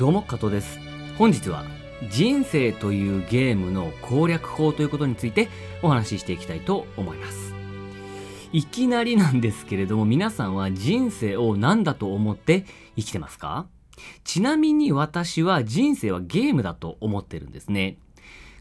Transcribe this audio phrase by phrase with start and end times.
[0.00, 0.80] どうも加藤です。
[1.18, 1.62] 本日は
[2.08, 5.50] 人生というゲームの攻略法ということについて
[5.82, 7.52] お話ししていきたいと思います。
[8.50, 12.64] いきなりなんですけれども皆さんは人生を何だと思って
[12.96, 13.66] 生きてますか？
[14.24, 17.98] ちなみに私は人生はゲームだと思ってるんですね。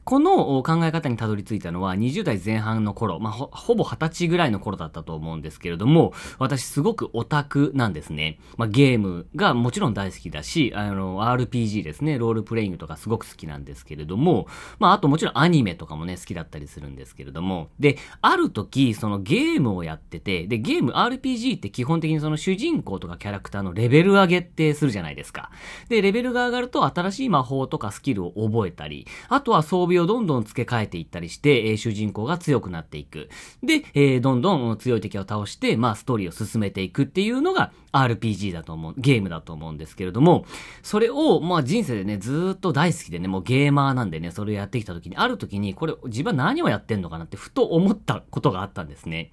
[0.10, 8.40] この考え方にたどり着いたのは20代前半の頃、まあ、ほ、ほぼ20歳ぐらいの頃だったと思うんですけれども、私すごくオタクなんですね。
[8.58, 14.48] まあ、ゲームがもちろん大好きだし、あの、RPG ですね、ロールプレイングとかすごく好きなんですけれども、
[14.80, 25.52] まあ、あともちろんアニメとかもね、好きだったりするんですけれども、で、ある時、そのゲームをやってて、で、ゲーム RPG って基本的にその主人公とかキャラクターのレベル上げってするじゃないですか。
[25.88, 33.30] で、レベルが上がると新しい魔法とかスキルを覚えたり、あとは装備をどんどん付け替えていったりして、えー、主人公が強くなっていく。
[33.64, 40.46] で、えー、どんどん強い敵を倒して、まあ、ストーリーを進めていくっていうのが RPG だと思う、ゲームだと思うんですけれども、
[40.84, 49.32] それを、まあ、人生でね、ずっと大好きでね、もうゲーマーなんでね、それをやってきた時に、ある時に、これ、自分は何をやってんのかなってふと思ったことがあったんですね。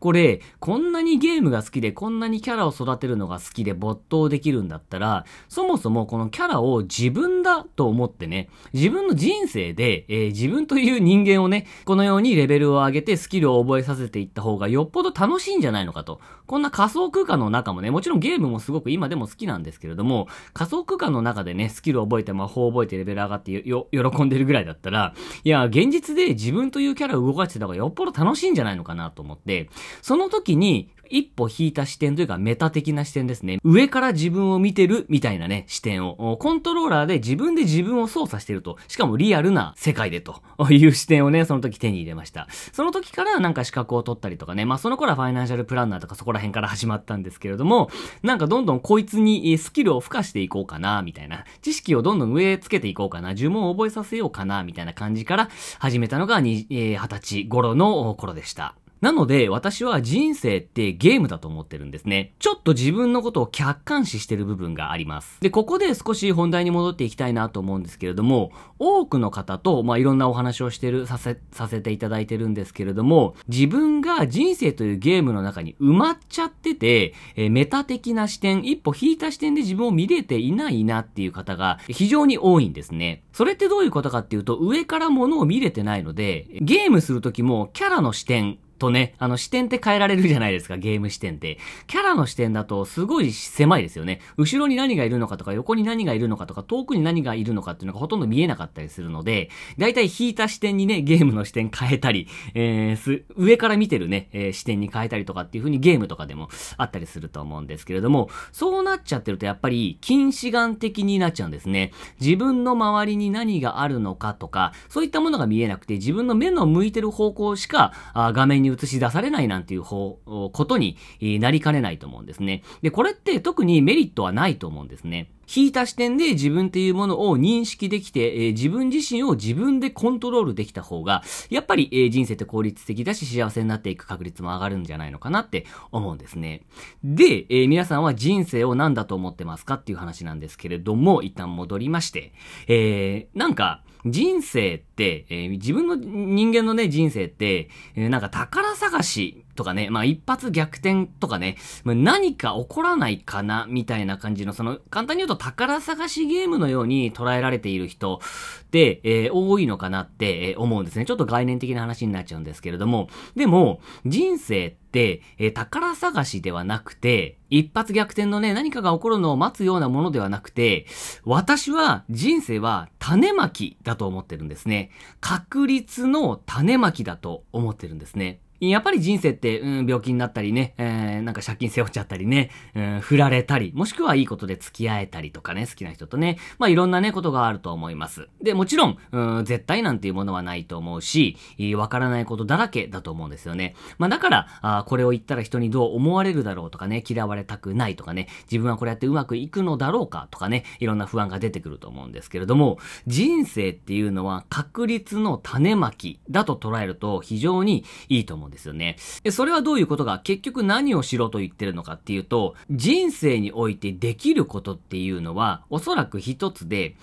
[0.00, 16.20] これ、こんなにゲームが好きで、こんなにキャラを育てるのが好きで没頭できるんだったら、そもそもこのキャラを自分だと思ってね、自分の人生で、えー、自分という人間をね、このようにレベルを上げてスキルを覚えさせていった方がよっぽど楽しいんじゃないのかと。
[16.46, 29.68] こんな仮想空間の中もね、もちろんゲームもすごく今でも好きなんですけれども、仮想空間の中でね、スキルを覚えて魔法を覚えてレベル上がってよ、喜んでるぐらいだったら、いや、現実で自分というキャラを動かしてた方がよっぽど楽しいんじゃないのかなと思って、
[30.00, 33.58] その時に、一歩引いた視点というかメタ的な視点ですね。
[33.64, 42.46] 上から自分を見てるみたいなね、視点を、コントローラーで自分で自分を操作してると、しかもリアルな世界でと いう視点をね、その時手に入れました。
[42.72, 47.90] その時からなんか資格を取ったりとかね、まあその頃はファイナンシャルプランナーとかそこら辺から始まったんですけれども、
[48.22, 51.44] なんかどんどんこいつにスキルを付加していこうかな、みたいな。
[51.62, 58.74] 知識をどんどん植え付けていこうかな、呪文を覚えさせようかな、みたいな感じから始めたのが20、歳頃の頃でした。
[59.00, 62.34] なので、私は人生ってゲームだと思ってるんですね。
[62.38, 65.40] ちょっと自分のことを客観視してる部分があります。
[65.40, 83.22] で、ここで少し本題に戻っていきたいなと思うんですけれども、多くの方と、まあ、いろんなお話をしてる、させ、させていただいてるんですけれども、自分が人生というゲームの中に埋まっちゃってて、えー、メタ的な視点、一歩引いた視点で自分を見れていないなっていう方が非常に多いんですね。
[83.32, 91.58] それってどういうことかっていうと、上から物を見れてないので、ゲームするときもキャラの視点、とね、あの視点って変えられるじゃないですか、ゲーム視点って。
[91.86, 94.20] キャラの視点だとすごい狭いですよね。
[94.36, 111.92] 後ろに何がいるのかとか、横に何がいるのかとか、遠くに何がいるのかっていうのがほとんど見えなかったりするので、だいたい引いた視点にね、ゲームの視点変えたり、えー、上から見てるね、えー、視点に変えたりとかっていう風にゲームとかでもあったりすると思うんですけれども、そうなっちゃってるとやっぱり近視眼的になっちゃうんですね。
[112.20, 122.62] 自分の周りに何があるのかとか、そういったものが見えなくて、自分の目の向いてる方向しかあ画面に映し出されないなんていう方、ことになりかねないと思うんですね。
[122.82, 125.30] で、これって特にメリットはないと思うんですね。
[125.54, 136.62] 引いた視点で自分っていうものを認識できて、えー、自分自身を自分でコントロールできた方が、やっぱり、えー、人生って効率的だし幸せになっていく確率も上がるんじゃないのかなって思うんですね。
[137.02, 142.32] で、えー、皆さんは人生を何だと思ってますかっていう話なんですけれども、一旦戻りまして、
[142.66, 158.20] えー、なんか、人生って、えー、自分の人間のね、人生って、えー、なんか宝探しとかね、まあ一発逆転とかね、まあ、何か起こらないかな、みたいな感じの、その、簡単に言うと宝探しゲームのように捉えられている人
[158.64, 161.04] って、えー、多いのかなって、え思うんですね。
[161.04, 170.86] ちょっと概念的な話になっちゃうんですけれども、でも、人生って、え、宝探しではなくて、一発逆転のね、何かが起こるのを待つようなものではなくて、
[171.24, 174.87] 私は人生は種まきだと思ってるんですね。
[175.20, 178.40] 確率の種まきだと思ってるんですね。
[178.60, 188.28] やっぱり人生って、うん、病気になったりね、えー、なんか借金背負っちゃったりね、うん、振られたり、もしくはいいことで付き合えたりとかね、好きな人とね、まあいろんなね、ことがあると思います。
[188.42, 191.36] で、もちろん、うん、絶対なんていうものはないと思うし、
[191.76, 193.74] わからないことだらけだと思うんですよね。
[193.98, 208.96] まあだから、あこれを言ったら人にどう思われるだろうとかね、嫌われたくないとかね、自分はこれやってうまくいくのだろうかとかね、いろんな不安が出てくると思うんですけれども、人生っていうのは確率の種まきだと捉えると非常にいいと思うんですですよね。
[209.22, 216.96] でそれはどういうことか、結局何をしろと言ってるのかっていうと、人生においてできることっていうのは、おそらく一つで、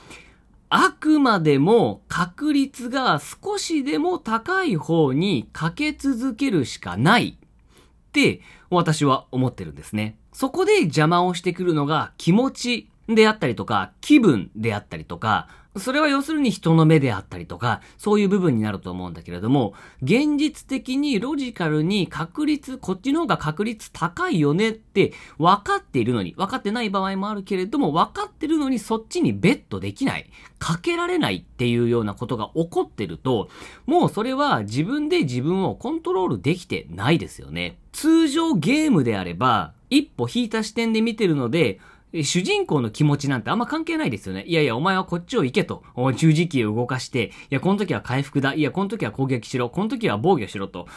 [0.69, 10.17] あくまでも確率が少しでも高い方にかけ続けるしかないって私は思ってるんですね。
[10.33, 15.47] そこで邪魔をしてくるのが気持ちであったりとか、気分であったりとか、
[15.77, 30.29] それは要するに人の目であったりとか、そういう部分になると思うんだけれども、現実的にロジカルに確率、こっちの方が確率高いよねって分かっているのに、分かってない場合もあるけれども、分かってるのにそっちにベットできない、
[30.59, 33.49] かけられないっていうようなことが起こってると、
[33.85, 37.79] もうそれは自分で自分をコントロールできてないですよね。
[37.91, 41.79] 通常ゲームであれば、一歩引いた視点で見てるので、
[42.23, 44.43] 主人公の気持ちなんてあんま関係ないですよね。
[44.45, 45.83] いやいや、お前はこっちを行けと。
[46.15, 48.53] 十字キーを動かして、いや、この時は回復だ。
[48.53, 49.69] いや、この時は攻撃しろ。
[49.69, 50.87] この時は防御しろと。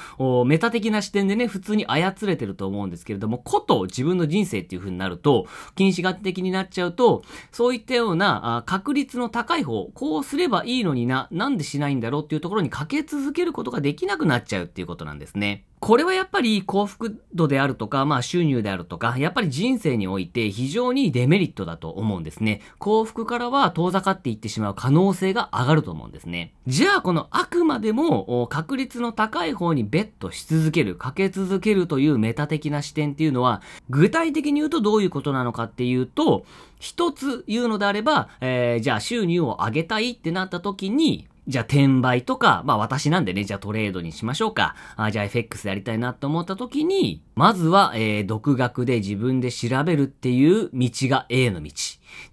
[0.46, 7.22] メタ的な視点でね、普通に操れてると思うんですけれども、こと自分の人生っていう風になると、禁止学的になっちゃうと、
[7.52, 15.64] そういったような確率の高い方、こうすればいいのにな、なんでしないんだろうっていうところにかけ続けることができなくなっちゃうっていうことなんですね。
[15.80, 22.60] これはやっぱり幸福度であるとか、まあ収入であるとか、やっぱり人生において非常にデメリットだと思うんですね。
[22.78, 26.52] 幸福からは遠ざかっていってしまう可能性が上がると思うんですね。
[26.66, 36.44] じゃあこのあくまでも確率の高い方にベットし続ける、かけ続けるというメタ的な視点っていうのは、具体的に言うとどういうことなのかっていうと、
[36.80, 44.76] 一つ言うのであれば、えー、じゃあ収入を上げたいってなった時に、じゃあ転売とか、まあ私なんでね、じゃあトレードにしましょうか。
[44.96, 51.72] あじゃあ FX でやりたいなと思った時に、まずは、えー、独学で自分で調べるっていう道が A の道。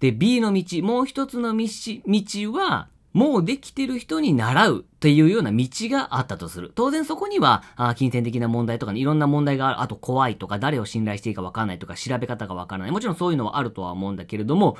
[0.01, 1.65] で、B の道、もう一つの道、
[2.05, 6.71] 道は、もうできてる人に習うっていうような道があったとする。
[6.73, 9.81] 当然そこには、あ金銭的な問題とか、ね、いろんな問題がある。
[9.81, 12.91] あと怖いとか、誰を信頼していいかわからないとか、調べ方がわからない。
[12.91, 14.77] もちろんそういうのはあるとは思うんだけれども、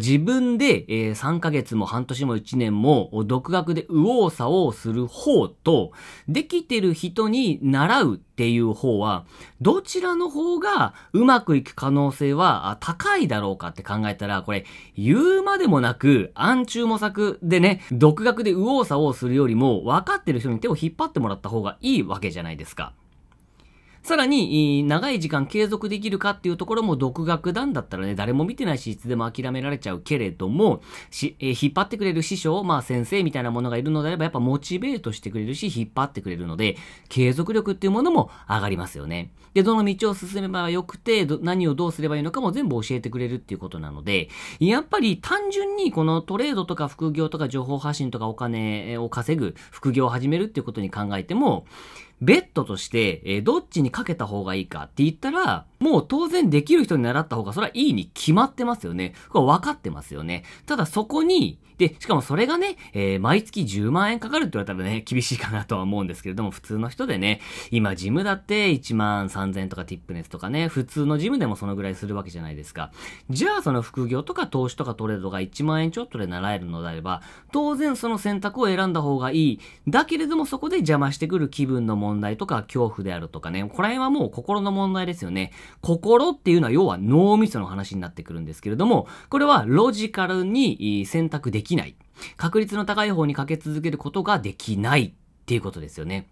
[0.00, 5.92] 自分で、えー、3ヶ月も半年も1年も、独学で右往左往する方と、
[6.28, 9.24] できてる人に習うっていう方は、
[9.60, 14.64] どちらの方がうまくいく可能性は高いだろうかって考えたら、これ、
[14.98, 22.92] 言うまでもなく、暗中模索でね、独学で右往左往するよよりも、分かってる人に手を引っ張ってもらった方がいいわけじゃないですか。
[24.04, 36.76] さらに、長い時間継続できるかっていうところも独学団だったらね、誰も見てないし、いつでも諦められちゃうけれども、し、えー、引っ張ってくれる師匠、まあ先生みたいなものがいるのであれば、やっぱモチベートしてくれるし、引っ張ってくれるので、
[37.08, 39.32] 継続力っていうものも上がりますよね。
[39.54, 44.28] で、どの道を進めばよくて、何をどうすればいいのかも全部教えてくれるっていうことなので、
[44.60, 51.64] やっぱり単純にこのトレードとか副業とか情報発信とかお金を稼ぐ副業を始めるっていうことに考えても、
[52.20, 59.12] ベッドとして、えー、どっちにかけた方がいいかって言ったら、もう当然できる人に習った方がそれはいいに決まってますよね。
[59.28, 60.42] これ分かってますよね。
[60.64, 67.40] ただそこに、で、しかもそれがね、えー、毎月10万円かかるって言われたらね、厳しいかなとは思うんですけれども、普通の人でね、
[67.70, 72.90] 今ジムだって1万3000円とかティップネスとかね、普通のジムでもそのぐらいするわけじゃないですか。
[73.28, 77.22] じゃあその副業とか投資とかトレードが1万円ちょっとで習えるのであれば、
[77.52, 79.60] 当然その選択を選んだ方がいい。
[79.88, 85.52] だけれどもそこで邪魔してくる気分の問題とか恐怖であるとかね、これはもう心の問題ですよね。
[85.80, 91.96] 心っていうのは要は脳みその話になってくるんですけれども、これはロジカルに選択できない。
[92.36, 95.12] 確率の高い方にかけ続けることができないっ
[95.46, 96.28] ていうことですよね。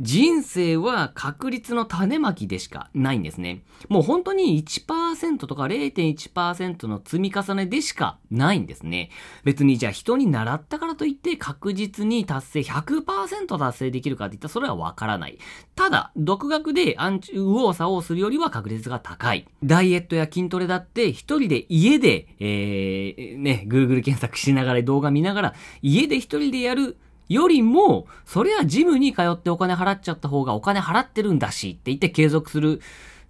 [0.00, 3.62] 人生は確率の種まきでしかないんですね。
[3.90, 9.10] もう本当に1%とか0.1%の積み重ねでしかないんですね。
[9.44, 15.38] 別にじゃあ人に習ったからといって確実に達成100%達成できるかって言ったらそれはわからない。
[15.76, 19.46] ただ、独学で暗中右往左往するよりは確率が高い。
[19.62, 26.96] ダイエットや筋トレだって一人で家で、えー、ね、Google 検索しながら動画見ながら家で一人でやる
[27.30, 32.80] よりも、それはジムに通ってお金払っちゃった方がお金払ってるんだしって言って継続する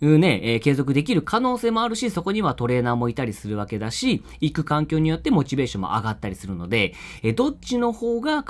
[0.00, 8.42] ね、えー、継続できる可能性もあるし、そこにはトレーナーもいたりするわけだし、行く環境によってモチベーションも上がったりするので、えー、どっちの方が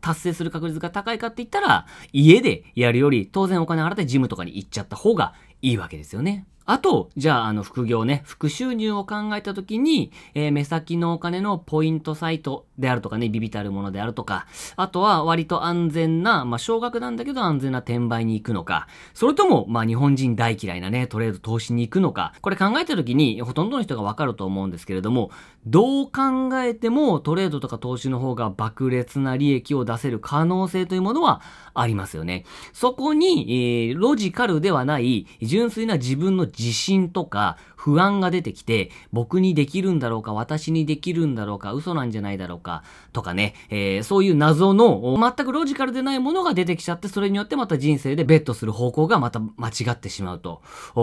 [0.00, 6.46] 達成する確率が高いかって言ったら、家でやるより当然お金払ってジムとかに行っちゃった方がいいわけですよね。
[6.64, 25.30] あと、じゃあ、あの、副業ね、副収入を考えたときに、えー、目先のお金のポイントサイトであるとかね、ビビたるものであるとか、あとは割と安全な、まあ、少額なんだけど安全な転売に行くのか、それとも、まあ、日本人大嫌いなね、トレード投資に行くのか、これ考えたときに、ほとんどの人がわかると思うんですけれども、
[25.66, 31.40] どう考えてもトレードとか投資の方が爆裂な利益を出せる可能性というものは
[31.74, 32.44] ありますよね。
[32.72, 50.62] そこに、えー、ロジカルではない、純粋な自分の自信とか不安が出てきて、僕にできるんだろうか、私にできるんだろうか、嘘なんじゃないだろうか、とかね、えー、そういう謎の、全くロジカルでないものが出てきちゃって、それによってまた人生でベットする方向がまた間違ってしまうと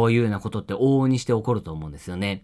[0.09, 2.43] いうようなことって往々にして起こると思うんですよね。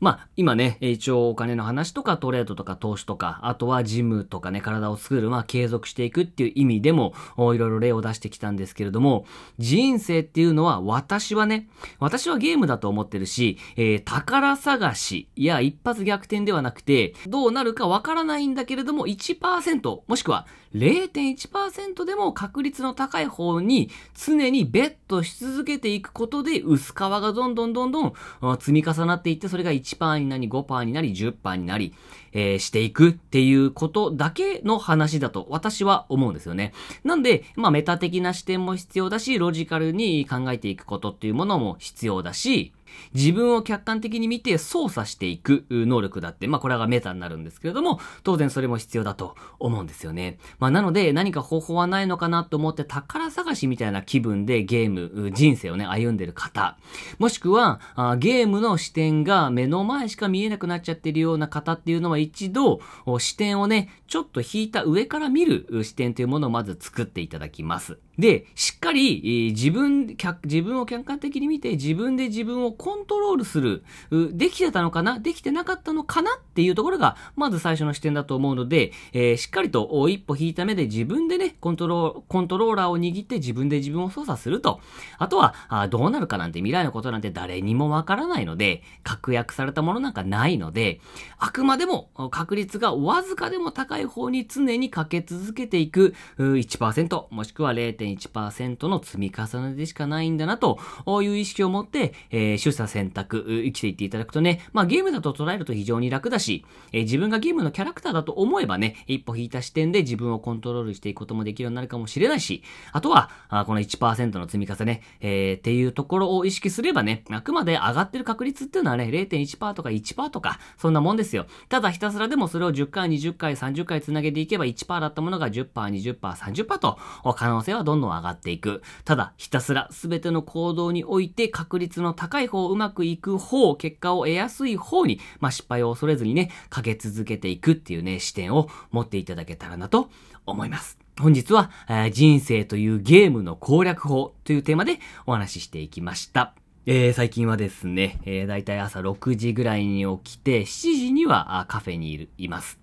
[0.00, 9.26] まあ、今ね、一応お金の話とかトレードとか投資とか、あとはジムとかね、体を作る、まあ、継続していくっていう意味でも、いろいろ例を出してきたんですけれども、
[9.58, 28.12] 人生っていうのは、私はね、私はゲームだと思ってるし、えー、宝探しや一発逆転ではなくて、どうなるかわからないんだけれども、1%、もしくは0.1%でも確率の高い方に常にベットし続けていくことで、薄皮がどんどんどんどん
[28.58, 31.94] 積み重なっていって、それが1%になり、5%になり、10%になり、
[32.32, 36.72] えー、していくっていうことだけの話だと私は思うんですよね。
[37.04, 42.72] なんで、まあメタ的な視点も必要だし、ロジカルに考えていくことっていうものも必要だし、
[43.14, 50.38] 自分を客観的に見て操作していく能力だって、まあこれがメタになるんですけれども、当然それも必要だと思うんですよね。
[50.58, 56.76] まあなので何か方法はないのかなと思って宝探しみたいな気分でゲーム、人生をね、歩んでる方、
[57.18, 62.80] もしくはあゲームの視点が目の前しか見えなくなっちゃってるような方っていうのは一度
[63.18, 67.98] 視点をね、ちょっと引いた上から見る視点というものをまず作っていただきます。
[68.18, 73.84] で、しっかり自分、自分を客観的に見て自分で自分をコントロールする、
[74.32, 84.80] できてたのかなできてなかったのかなっていうところが、まず最初の視点だと思うので、えー、しっかりと一歩引いた目で自分でね、コントロー、コントローラーを握って自分で自分を操作すると。
[85.18, 91.00] あとは、あどうなるかなんて未来のことなんて誰にもわからないので、確約されたものなんかないので、
[91.38, 100.78] あくまでも確率がわずかでも高い方に常にかけ続けていく1%、もしくは0.1% 1%の積み重ねでしかないんだなと
[101.22, 112.62] いう意識を持って、えー、査選択、生きていっていただくとね、まあゲームだと捉えると非常に楽だし、えー、自分がゲームのキャラクターだと思えばね、一歩引いた視点で自分をコントロールしていくこともできるようになるかもしれないし、
[112.92, 121.46] あとは、あこの1%の積み重ね、えー、っていうところを意識すればね、あくまで上がってる確率っていうのはね、0.1%とか1%とか、そんなもんですよ。
[121.68, 126.98] ただひたすらでもそれを10回、20回、30回繋げていけば1%だったものが10%、20%、30%と、
[127.36, 128.82] 可能性はどんどん上がっていく。
[129.04, 140.10] ただ、ひたすら全ての行動において確率の高い方うまくいく方、結果を得やすい方に、まあ、失敗を恐れずにね、かけ続けていくっていうね、視点を持っていただけたらなと
[140.46, 140.98] 思います。
[141.18, 146.54] 本日は、えー、人生というゲームの攻略法というテーマでお話ししていきました。
[146.86, 150.64] えー、最近はですね、えー、だいたい朝6時ぐらいに起きて、7
[150.94, 152.78] 時にはカフェにいる、います。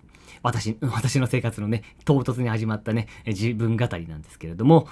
[0.46, 4.86] 私、私の生活のね、唐突に始まったね、自分語りなんですけれども、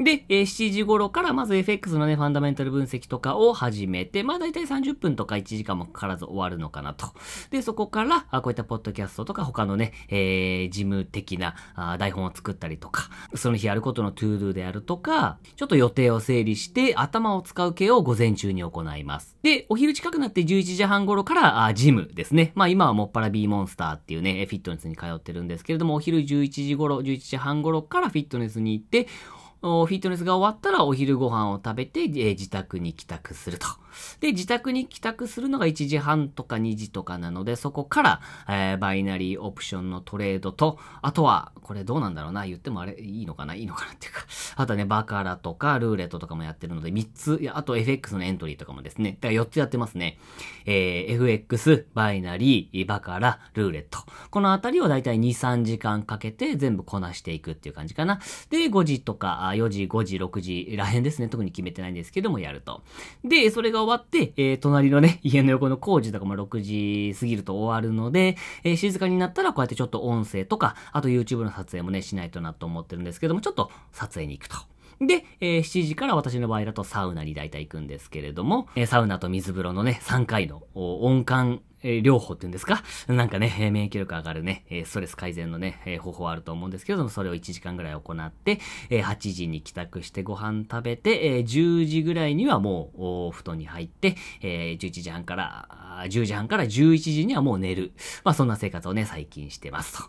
[0.00, 7.12] で、えー、7時頃からまず FX のね、ファンダメンタル分析とかを始めて、まあ大体30分とか1時間もかからず終わるのかなと。
[7.50, 19.36] で、そこから、あこういったポッドキャストとか他のね、えー、事務的なあ台本を作ったりとか、その日やることの to do であるとか、ちょっと予定を整理して頭を使う系を午前中に行います。
[19.44, 22.50] で、お昼近くなって11時半頃からあジムですね。
[22.56, 29.06] まあ今はもっぱら B モンスターっていうね、フィットネスに通ってるんですけれども、お昼11時頃、11時半頃からフィットネスに行って、
[29.86, 33.66] フィットネスが終わったらお昼ご飯を食べて、えー、自宅に帰宅すると。
[34.20, 50.18] で、自宅に帰宅するのが1時半とか2時とかなので、そこから、えー、バイナリーオプションのトレードと、あとは、これどうなんだろうな、言ってもあれ、いいのかないいのかなっていうか、あとはね、バカラとか、ルーレットとかもやってるので、3つ、いや、あと FX のエントリーとかもですね、だから4つやってますね。
[50.66, 54.00] えー、FX、バイナリー、バカラ、ルーレット。
[54.30, 58.20] このあたりをだいたい2、3時間かけて全部こなしていくっていう感じかな。
[58.50, 61.28] で、5時とか、4時、5時、6時らへんですね。
[61.28, 62.82] 特に決めてないんですけども、やると。
[63.24, 74.56] で、それが終わって、えー、隣のね、 家の横の工事とかも6時過ぎると終わるので、えー、静かになったらこうやってちょっと音声とか、あと YouTube の撮影もね、しないとなと思ってるんですけども、ちょっと撮影に行くと。
[75.00, 82.82] で、えー、7時から私の場合だとサウナに大体行くんですけれども、えー、サウナと水風呂のね、3回の温感えー、療法っていうんですか？
[83.06, 88.58] なんかね、免疫力上がるね、えストレス改善のね、え、方法あると思うんですけれども、それを1時間ぐらい行って、
[88.90, 97.92] え、8時に帰宅してご飯食べて、え、10時ぐらいにはもう、お布団に入って、え、11時半から、10時半から11時にはもう寝る。
[98.24, 100.04] まあそんな生活をね、最近してますと。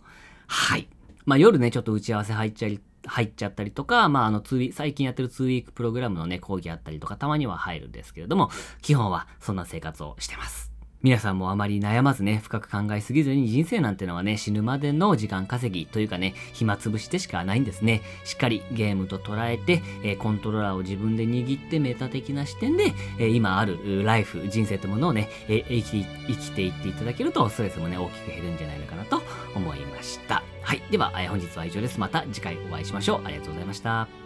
[0.47, 0.87] はい。
[1.25, 4.41] まあ夜ね、ちょっと打ち合わせ入っちゃい、入っちゃったりとか、まあ、あの、
[4.71, 8.49] 最近やってる2ウィークプログラムのね、講義あったりとか、たまには入るんですけれども、
[8.81, 10.74] 基本はそんな生活をしてます。
[11.05, 18.01] 皆さんもあまり悩まずね、深く考えすぎずに人生なんてのはね、死ぬまでの時間稼ぎというかね、暇つぶしでしかないんですね。
[18.23, 29.21] しっかりゲームと捉えて、えー、コントローラーを自分で握ってメタ的な視点で、えー、今あるライフ、人生というものをね、えー、生き生きていっていただけると、ストレスもね、大きく減るんじゃないのかなと
[29.53, 30.41] 思いました。
[30.63, 30.81] はい。
[30.89, 31.99] では、え本日は以上です。
[31.99, 33.21] また次回お会いしましょう。
[33.25, 34.24] ありがとうございました。